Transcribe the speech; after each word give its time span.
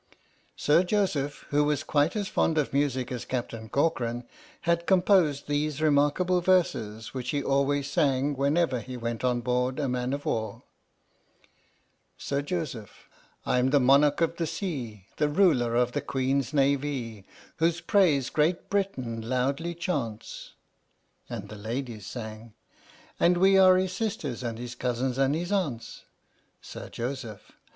Sir 0.55 0.83
Joseph, 0.83 1.45
who 1.51 1.63
was 1.63 1.83
quite 1.83 2.15
as 2.15 2.27
fond 2.27 2.57
of 2.57 2.73
music 2.73 3.11
as 3.11 3.23
Captain 3.23 3.69
Corcoran, 3.69 4.23
had 4.61 4.87
composed 4.87 5.45
these 5.47 5.79
remarkable 5.79 6.41
verses 6.41 7.13
which 7.13 7.29
he 7.29 7.43
always 7.43 7.85
sang 7.87 8.35
whenever 8.35 8.79
he 8.79 8.97
went 8.97 9.23
on 9.23 9.41
board 9.41 9.77
a 9.77 9.87
man 9.87 10.11
of 10.11 10.25
war. 10.25 10.63
39 12.17 12.17
H.M.S. 12.17 12.17
"PINAFORE" 12.17 12.17
Sir 12.17 12.41
Joseph. 12.81 13.09
I'm 13.45 13.69
the 13.69 13.79
monarch 13.79 14.21
of 14.21 14.37
the 14.37 14.47
sea, 14.47 15.05
The 15.17 15.29
ruler 15.29 15.75
of 15.75 15.91
the 15.91 16.01
Queen's 16.01 16.51
Navee, 16.51 17.23
Whose 17.57 17.79
praise 17.79 18.31
Great 18.31 18.71
Britain 18.71 19.21
loudly 19.29 19.75
chaunts! 19.75 20.53
And 21.29 21.47
the 21.47 21.55
Ladies 21.57 22.07
sang: 22.07 22.55
And 23.19 23.37
we 23.37 23.55
are 23.59 23.77
his 23.77 23.93
sisters, 23.93 24.41
and 24.41 24.57
his 24.57 24.73
cousins, 24.73 25.19
and 25.19 25.35
his 25.35 25.51
aunts! 25.51 26.05
Sir 26.59 26.89
Joseph. 26.89 27.51